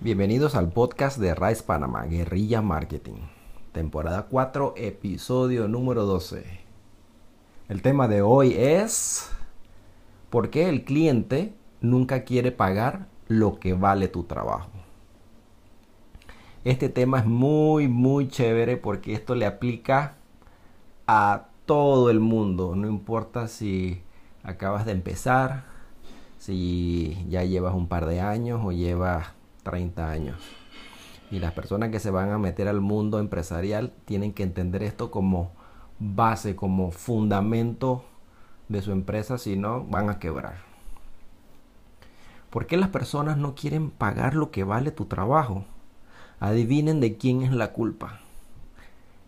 [0.00, 3.16] Bienvenidos al podcast de Rice Panama, Guerrilla Marketing,
[3.72, 6.44] temporada 4, episodio número 12.
[7.68, 9.28] El tema de hoy es
[10.30, 14.70] ¿por qué el cliente nunca quiere pagar lo que vale tu trabajo?
[16.62, 20.14] Este tema es muy, muy chévere porque esto le aplica
[21.08, 24.00] a todo el mundo, no importa si
[24.44, 25.64] acabas de empezar,
[26.38, 29.36] si ya llevas un par de años o llevas
[29.68, 30.38] 30 años.
[31.30, 35.10] Y las personas que se van a meter al mundo empresarial tienen que entender esto
[35.10, 35.52] como
[35.98, 38.02] base, como fundamento
[38.70, 40.54] de su empresa, si no van a quebrar.
[42.48, 45.66] ¿Por qué las personas no quieren pagar lo que vale tu trabajo?
[46.40, 48.20] Adivinen de quién es la culpa.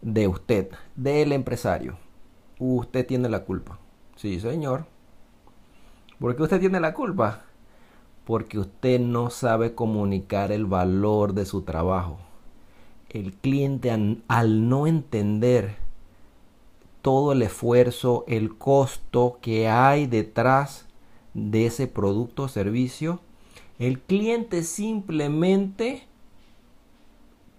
[0.00, 1.98] De usted, del empresario.
[2.59, 3.78] Usted tiene la culpa.
[4.16, 4.86] Sí, señor.
[6.19, 7.42] ¿Por qué usted tiene la culpa?
[8.24, 12.19] Porque usted no sabe comunicar el valor de su trabajo.
[13.09, 15.77] El cliente al, no entender
[17.03, 20.86] todo el esfuerzo, el costo que hay detrás
[21.34, 23.20] de ese producto o servicio,
[23.78, 26.06] el cliente simplemente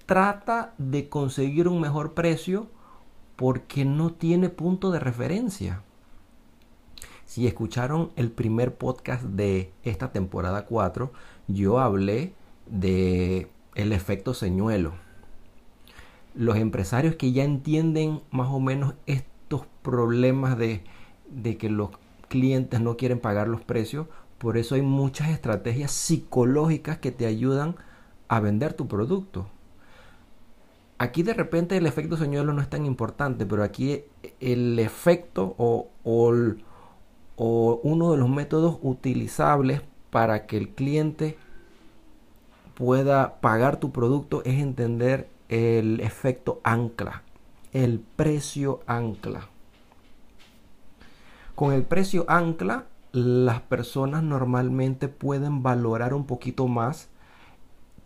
[0.05, 2.67] trata de conseguir un mejor precio
[3.35, 5.83] porque no tiene punto de referencia.
[7.31, 11.13] Si escucharon el primer podcast de esta temporada 4,
[11.47, 12.33] yo hablé
[12.65, 14.95] de el efecto señuelo.
[16.35, 20.83] Los empresarios que ya entienden más o menos estos problemas de,
[21.29, 21.91] de que los
[22.27, 24.07] clientes no quieren pagar los precios,
[24.37, 27.77] por eso hay muchas estrategias psicológicas que te ayudan
[28.27, 29.47] a vender tu producto.
[30.97, 34.03] Aquí de repente el efecto señuelo no es tan importante, pero aquí
[34.41, 36.33] el efecto o, o,
[37.35, 41.37] o uno de los métodos utilizables para que el cliente
[42.75, 47.23] pueda pagar tu producto es entender el efecto ancla,
[47.73, 49.49] el precio ancla.
[51.55, 57.09] Con el precio ancla, las personas normalmente pueden valorar un poquito más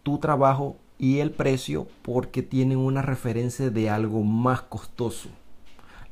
[0.03, 5.29] tu trabajo y el precio porque tienen una referencia de algo más costoso.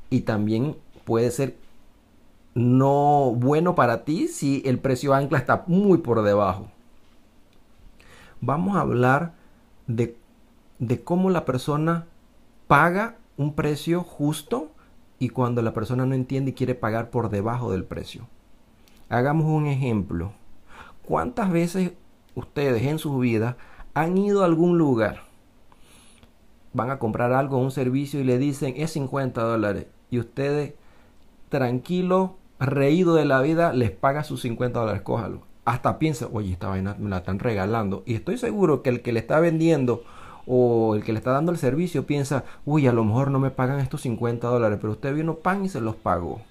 [0.09, 1.57] Y también puede ser
[2.55, 6.67] no bueno para ti si el precio ancla está muy por debajo.
[8.41, 9.33] Vamos a hablar
[9.87, 10.17] de,
[10.79, 12.05] de cómo la persona
[12.67, 14.71] paga un precio justo
[15.19, 18.27] y cuando la persona no entiende y quiere pagar por debajo del precio.
[19.09, 20.33] Hagamos un ejemplo.
[21.05, 21.93] ¿Cuántas veces
[22.35, 23.57] ustedes en su vida
[23.93, 25.21] han ido a algún lugar,
[26.73, 30.73] van a comprar algo, un servicio y le dicen es 50 dólares y ustedes
[31.49, 35.41] tranquilo, reído de la vida, les paga sus 50 dólares, cójalo.
[35.65, 38.03] Hasta piensa, oye, esta vaina me la están regalando.
[38.05, 40.03] Y estoy seguro que el que le está vendiendo
[40.45, 43.51] o el que le está dando el servicio piensa, uy, a lo mejor no me
[43.51, 46.41] pagan estos 50 dólares, pero usted vino pan y se los pagó.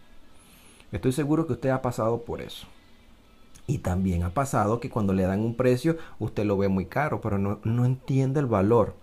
[0.93, 2.67] Estoy seguro que usted ha pasado por eso.
[3.67, 7.21] Y también ha pasado que cuando le dan un precio, usted lo ve muy caro,
[7.21, 8.95] pero no, entiende el valor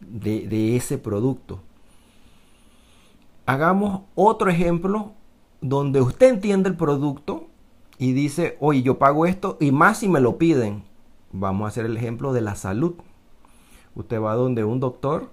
[0.00, 1.60] de, de ese producto.
[3.46, 5.12] Hagamos otro ejemplo
[5.60, 7.48] donde usted entiende el producto
[7.98, 10.84] y dice, oye, yo pago esto y más si me lo piden.
[11.32, 12.94] Vamos a hacer el ejemplo de la salud.
[13.94, 15.30] Usted va donde un doctor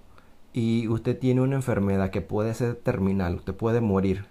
[0.54, 4.26] y usted tiene una enfermedad que puede ser terminal, usted puede morir.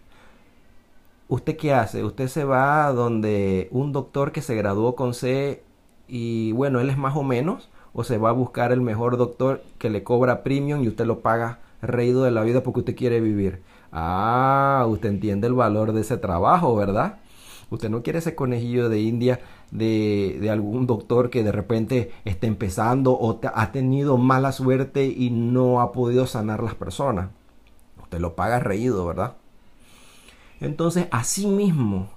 [1.29, 2.05] ¿usted qué hace?
[2.05, 5.63] Usted se va donde un doctor que se graduó con C
[6.09, 9.63] y bueno, él es más o menos, o se va a buscar el mejor doctor
[9.79, 13.21] que le cobra premium y usted lo paga reído de la vida porque usted quiere
[13.21, 13.63] vivir.
[13.93, 17.19] Ah, usted entiende el valor de ese trabajo, ¿verdad?
[17.71, 23.13] Usted no quiere ese conejillo de India de, algún doctor que de repente está empezando
[23.13, 27.31] o ha tenido mala suerte y no ha podido sanar las personas.
[28.01, 29.37] Usted lo paga reído, ¿verdad?
[30.61, 32.09] Entonces, así mismo,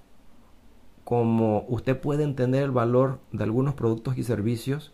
[1.03, 4.94] como usted puede entender el valor de algunos productos y servicios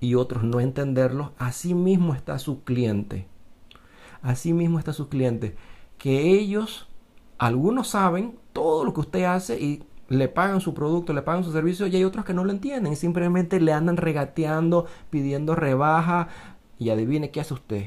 [0.00, 3.28] y otros no entenderlos, así mismo está su cliente.
[4.20, 5.56] Así mismo está su cliente.
[6.02, 6.88] Que ellos,
[7.38, 11.52] algunos saben todo lo que usted hace y le pagan su producto, le pagan su
[11.52, 12.96] servicio y hay otros que no lo entienden.
[12.96, 16.26] Simplemente le andan regateando, pidiendo rebaja
[16.76, 17.84] y adivine qué hace usted.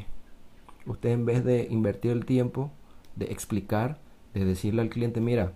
[0.85, 2.71] Usted en vez de invertir el tiempo
[3.17, 4.00] de explicar,
[4.33, 5.51] de decirle al cliente, mira,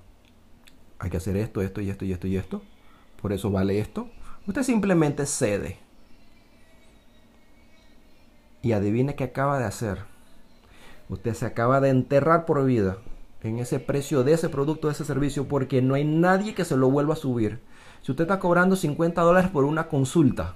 [1.00, 2.62] hay que hacer esto, esto y esto y esto y esto,
[3.22, 4.10] por eso vale esto,
[4.48, 5.78] usted simplemente cede.
[8.62, 10.09] Y adivine qué acaba de hacer.
[11.10, 12.98] Usted se acaba de enterrar por vida
[13.42, 16.78] en ese precio de ese producto, de ese servicio, porque no hay nadie que se
[16.78, 17.60] lo vuelva a subir.
[18.02, 20.56] Si usted está cobrando 50 dólares por una consulta,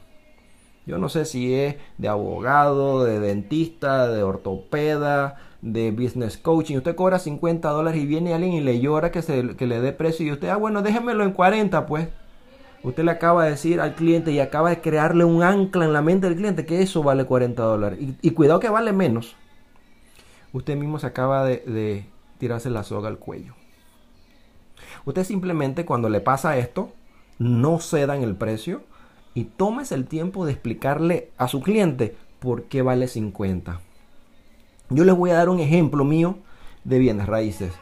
[0.86, 6.76] Yo no sé si es de abogado, de dentista, de ortopeda, de business coaching.
[6.76, 9.94] Usted cobra 50 dólares y viene alguien y le llora que, se, que le dé
[9.94, 12.10] precio y usted, ah, bueno, déjemelo en 40 pues.
[12.84, 16.02] Usted le acaba de decir al cliente y acaba de crearle un ancla en la
[16.02, 18.00] mente del cliente que eso vale 40 dólares.
[18.22, 19.38] Y, cuidado que vale menos.
[20.54, 22.06] Usted mismo se acaba de,
[22.38, 23.54] tirarse la soga al cuello.
[25.06, 26.92] Usted simplemente cuando le pasa esto,
[27.40, 28.84] no ceda en el precio
[29.34, 33.82] y tomes el tiempo de explicarle a su cliente por qué vale 50.
[34.90, 36.38] Yo les voy a dar un ejemplo mío
[36.84, 37.74] de bienes raíces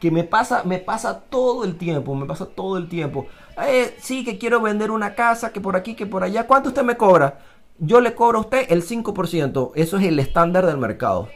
[0.00, 3.26] que me pasa, me pasa todo el tiempo, me pasa todo el tiempo.
[3.66, 6.46] Eh, sí, que quiero vender una casa, que por aquí, que por allá.
[6.46, 7.40] ¿Cuánto usted me cobra?
[7.78, 9.72] Yo le cobro a usted el 5%.
[9.74, 11.28] Eso es el estándar del mercado.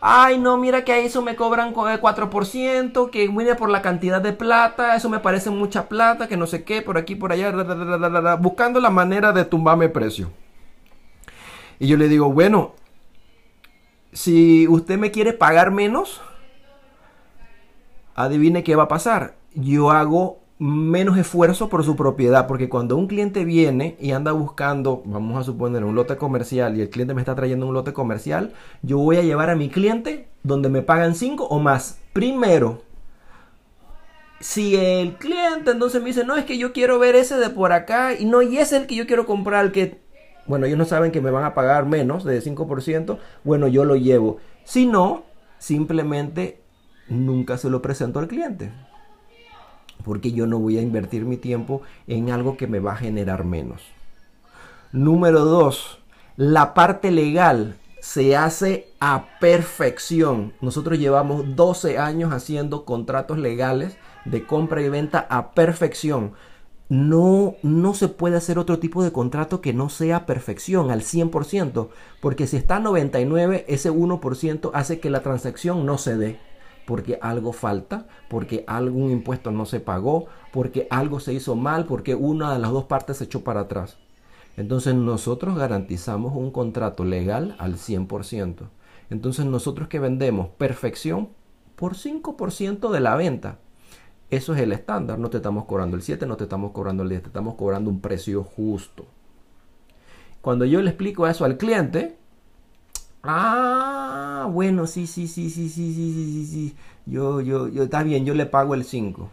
[0.00, 4.32] Ay, no, mira que a eso me cobran 4%, que mire por la cantidad de
[4.32, 7.52] plata, eso me parece mucha plata, que no sé qué, por aquí, por allá,
[8.36, 10.30] buscando la manera de tumbarme precio.
[11.78, 12.74] Y yo le digo, bueno,
[14.12, 16.22] si usted me quiere pagar menos,
[18.14, 19.34] adivine qué va a pasar.
[19.54, 25.02] Yo hago menos esfuerzo por su propiedad, porque cuando un cliente viene y anda buscando,
[25.06, 28.52] vamos a suponer, un lote comercial y el cliente me está trayendo un lote comercial,
[28.82, 31.98] yo voy a llevar a mi cliente donde me pagan 5 o más.
[32.12, 32.82] Primero,
[34.38, 37.72] si el cliente entonces me dice, no, es que yo quiero ver ese de por
[37.72, 40.02] acá y no, y es el que yo quiero comprar, el que,
[40.44, 43.96] bueno, ellos no saben que me van a pagar menos de 5%, bueno, yo lo
[43.96, 44.36] llevo.
[44.64, 45.24] Si no,
[45.56, 46.60] simplemente
[47.08, 48.70] nunca se lo presento al cliente.
[50.04, 53.44] Porque yo no voy a invertir mi tiempo en algo que me va a generar
[53.44, 53.82] menos.
[54.92, 55.98] Número dos,
[56.36, 60.52] la parte legal se hace a perfección.
[60.60, 66.32] Nosotros llevamos 12 años haciendo contratos legales de compra y venta a perfección.
[66.88, 71.88] No, no se puede hacer otro tipo de contrato que no sea perfección al 100%,
[72.20, 76.49] porque si está a 99, ese 1% hace que la transacción no se dé
[76.90, 82.16] porque algo falta, porque algún impuesto no se pagó, porque algo se hizo mal, porque
[82.16, 83.96] una de las dos partes se echó para atrás.
[84.56, 88.70] Entonces nosotros garantizamos un contrato legal al 100%.
[89.08, 91.28] Entonces nosotros que vendemos perfección
[91.76, 93.58] por 5% de la venta.
[94.28, 95.20] Eso es el estándar.
[95.20, 97.88] No te estamos cobrando el 7, no te estamos cobrando el 10, te estamos cobrando
[97.88, 99.06] un precio justo.
[100.40, 102.18] Cuando yo le explico eso al cliente,
[103.22, 103.99] Ah,
[104.46, 106.76] bueno, sí, sí, sí, sí, sí, sí, sí, sí, sí.
[107.06, 109.30] Yo, yo, yo, está bien, yo le pago el 5.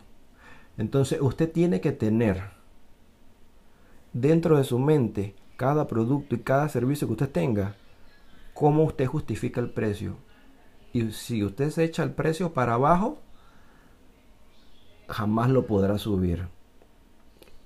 [0.77, 2.51] Entonces, usted tiene que tener
[4.13, 7.75] dentro de su mente cada producto y cada servicio que usted tenga,
[8.53, 10.15] cómo usted justifica el precio.
[10.93, 13.19] Y si usted se echa el precio para abajo,
[15.07, 16.47] jamás lo podrá subir.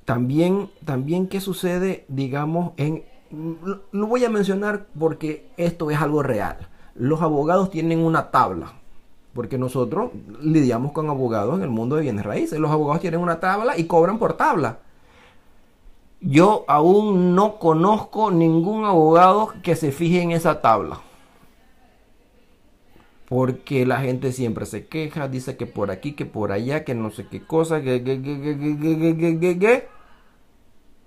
[0.05, 6.67] También, también qué sucede, digamos, en lo voy a mencionar porque esto es algo real.
[6.95, 8.73] Los abogados tienen una tabla,
[9.33, 10.11] porque nosotros
[10.41, 12.59] lidiamos con abogados en el mundo de bienes raíces.
[12.59, 14.79] Los abogados tienen una tabla y cobran por tabla.
[16.19, 20.99] Yo aún no conozco ningún abogado que se fije en esa tabla.
[23.27, 27.11] Porque la gente siempre se queja, dice que por aquí, que por allá, que no
[27.11, 29.87] sé qué cosa, que, que, que,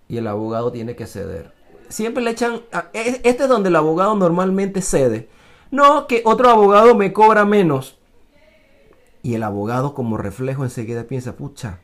[0.08, 1.52] y el abogado tiene que ceder
[1.88, 5.28] siempre le echan, e, este es donde el abogado normalmente cede.
[5.74, 7.98] No, que otro abogado me cobra menos.
[9.24, 11.80] Y el abogado como reflejo enseguida piensa, pucha,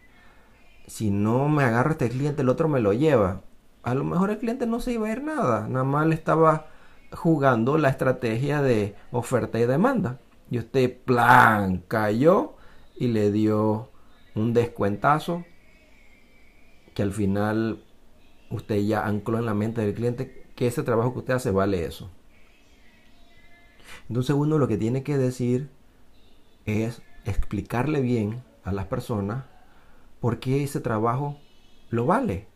[0.87, 3.41] si no me agarro este cliente, el otro me lo lleva.
[3.83, 6.69] A lo mejor el cliente no se iba a ir nada, nada más le estaba
[7.11, 10.21] jugando la estrategia de oferta y demanda.
[10.53, 12.55] Y usted, plan, cayó
[12.95, 13.91] y le dio
[14.37, 15.45] un descuentazo
[16.95, 17.83] que al final
[18.53, 21.85] usted ya ancló en la mente del cliente que ese trabajo que usted hace vale
[21.85, 22.09] eso.
[24.11, 25.71] Entonces uno lo que tiene que decir
[26.67, 29.45] es explicarle bien a las personas
[30.21, 31.39] por qué ese trabajo
[31.89, 32.47] lo vale.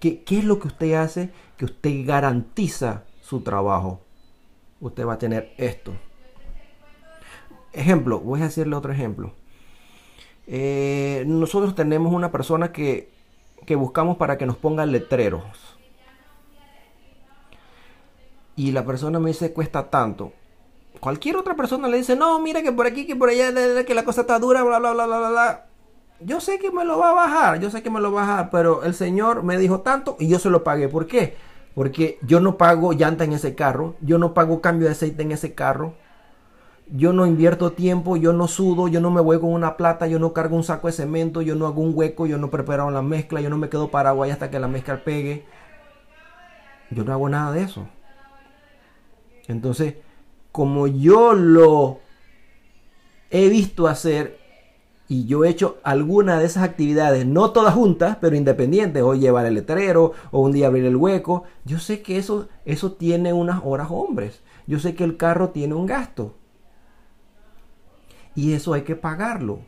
[0.00, 4.00] ¿Qué, ¿Qué, es lo que usted hace que usted garantiza su trabajo?
[4.80, 5.94] Usted va a tener esto.
[7.72, 9.34] Ejemplo, voy a decirle otro ejemplo.
[10.48, 13.14] Eh, nosotros tenemos una persona que
[13.66, 15.42] que buscamos para que nos pongan letreros.
[18.54, 20.32] Y la persona me dice cuesta tanto.
[21.00, 23.52] Cualquier otra persona le dice, no, mira que por aquí, que por allá,
[23.84, 25.66] que la cosa está dura, bla, bla, bla, bla, bla.
[26.20, 28.26] Yo sé que me lo va a bajar, yo sé que me lo va a
[28.26, 30.88] bajar, pero el señor me dijo tanto y yo se lo pagué.
[30.88, 31.36] ¿Por qué?
[31.74, 35.32] Porque yo no pago llanta en ese carro, yo no pago cambio de aceite en
[35.32, 35.94] ese carro,
[36.88, 40.18] yo no invierto tiempo, yo no sudo, yo no me voy con una plata, yo
[40.18, 43.02] no cargo un saco de cemento, yo no hago un hueco, yo no preparo la
[43.02, 45.44] mezcla, yo no me quedo parado ahí hasta que la mezcla pegue.
[46.90, 47.86] Yo no hago nada de eso.
[49.48, 49.96] Entonces,
[50.56, 51.98] como yo lo
[53.28, 54.38] he visto hacer
[55.06, 59.44] y yo he hecho alguna de esas actividades, no todas juntas, pero independientes, hoy llevar
[59.44, 63.60] el letrero o un día abrir el hueco, yo sé que eso, eso tiene unas
[63.64, 64.40] horas hombres.
[64.66, 66.34] Yo sé que el carro tiene un gasto.
[68.34, 69.58] Y eso hay que pagarlo.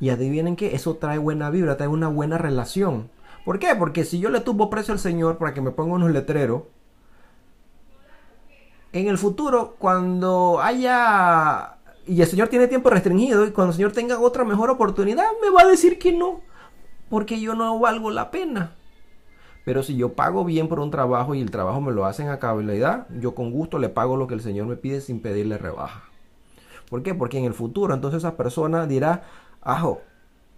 [0.00, 3.10] Y adivinen que eso trae buena vibra, trae una buena relación.
[3.44, 3.74] ¿Por qué?
[3.78, 6.62] Porque si yo le tuvo precio al Señor para que me ponga unos letreros,
[8.94, 11.74] en el futuro, cuando haya
[12.06, 15.50] y el Señor tiene tiempo restringido y cuando el Señor tenga otra mejor oportunidad me
[15.50, 16.42] va a decir que no,
[17.10, 18.76] porque yo no valgo la pena.
[19.64, 22.38] Pero si yo pago bien por un trabajo y el trabajo me lo hacen a
[22.38, 26.04] cabalidad, yo con gusto le pago lo que el Señor me pide sin pedirle rebaja.
[26.88, 27.14] ¿Por qué?
[27.14, 29.24] Porque en el futuro entonces esa persona dirá,
[29.60, 30.02] ajo,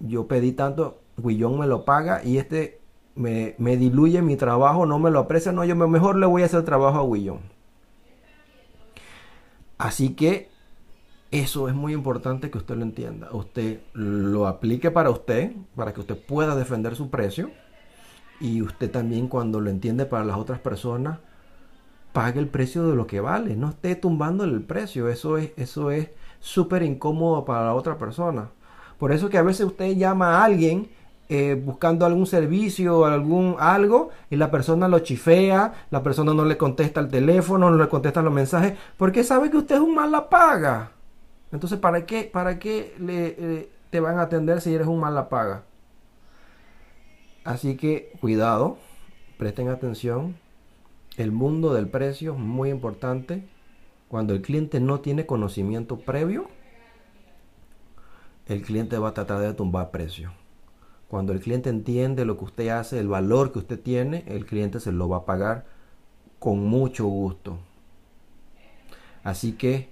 [0.00, 2.80] yo pedí tanto, Guillón me lo paga y este
[3.14, 6.46] me, me diluye mi trabajo, no me lo aprecia, no, yo mejor le voy a
[6.46, 7.55] hacer trabajo a Guillón.
[9.78, 10.48] Así que
[11.30, 13.28] eso es muy importante que usted lo entienda.
[13.32, 17.50] Usted lo aplique para usted, para que usted pueda defender su precio.
[18.40, 21.18] Y usted también cuando lo entiende para las otras personas,
[22.12, 23.56] pague el precio de lo que vale.
[23.56, 25.08] No esté tumbándole el precio.
[25.08, 28.50] Eso es eso es súper incómodo para la otra persona.
[28.98, 30.88] Por eso que a veces usted llama a alguien
[31.28, 36.56] eh, buscando algún servicio, algún algo, y la persona lo chifea, la persona no le
[36.56, 40.28] contesta el teléfono, no le contesta los mensajes, porque sabe que usted es un mala
[40.28, 40.92] paga.
[41.50, 45.62] Entonces, ¿para qué, para qué le, te van a atender si eres un mala paga?
[47.44, 48.78] Así que cuidado,
[49.38, 50.36] presten atención.
[51.16, 53.44] El mundo del precio es muy importante.
[54.08, 56.48] Cuando el cliente no tiene conocimiento previo,
[58.46, 60.32] el cliente va a tratar de tumbar precio.
[61.08, 64.80] Cuando el cliente entiende lo que usted hace, el valor que usted tiene, el cliente
[64.80, 65.66] se lo va a pagar
[66.38, 67.58] con mucho gusto.
[69.22, 69.88] Así que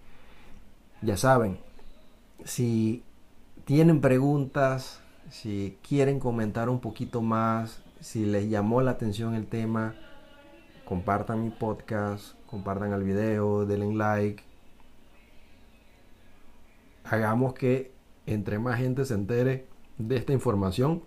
[1.03, 1.59] ya saben,
[2.45, 3.03] si
[3.65, 9.95] tienen preguntas, si quieren comentar un poquito más, si les llamó la atención el tema,
[10.85, 14.43] compartan mi podcast, compartan el video, denle like.
[17.05, 17.93] Hagamos que
[18.27, 19.67] entre más gente se entere
[19.99, 21.03] de esta información,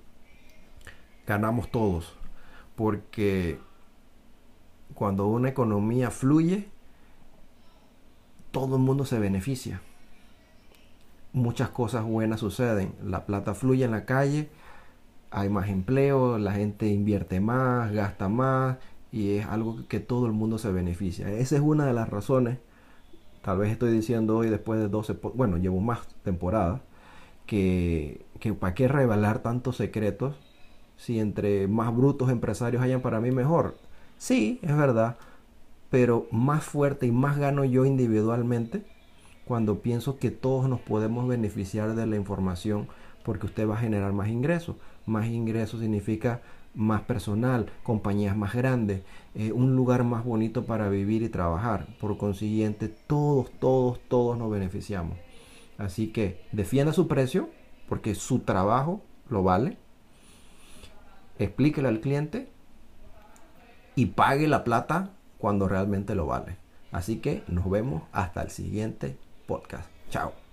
[1.25, 2.15] ganamos todos.
[2.75, 3.59] Porque
[4.93, 6.69] cuando una economía fluye,
[8.51, 9.81] todo el mundo se beneficia.
[11.33, 12.95] Muchas cosas buenas suceden.
[13.03, 14.49] La plata fluye en la calle,
[15.31, 18.77] hay más empleo, la gente invierte más, gasta más
[19.11, 21.29] y es algo que todo el mundo se beneficia.
[21.29, 22.59] Esa es una de las razones,
[23.41, 26.81] tal vez estoy diciendo hoy después de 12, bueno, llevo más temporadas,
[27.47, 30.35] que, que para qué revelar tantos secretos
[30.97, 33.77] si entre más brutos empresarios hayan para mí mejor.
[34.17, 35.17] Sí, es verdad,
[35.89, 38.83] pero más fuerte y más gano yo individualmente
[39.45, 42.87] cuando pienso que todos nos podemos beneficiar de la información
[43.23, 44.75] porque usted va a generar más ingresos.
[45.05, 46.41] Más ingresos significa
[46.75, 49.01] más personal, compañías más grandes,
[49.35, 51.87] eh, un lugar más bonito para vivir y trabajar.
[51.99, 55.17] Por consiguiente, todos, todos, todos nos beneficiamos.
[55.77, 57.49] Así que defienda su precio
[57.87, 59.77] porque su trabajo lo vale.
[61.39, 62.49] Explíquele al cliente
[63.95, 66.57] y pague la plata cuando realmente lo vale.
[66.91, 69.89] Así que nos vemos hasta el siguiente podcast.
[70.09, 70.46] Chao.